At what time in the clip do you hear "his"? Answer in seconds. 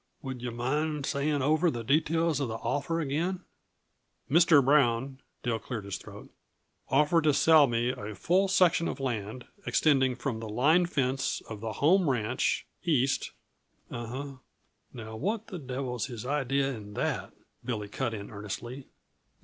5.85-5.97, 16.07-16.25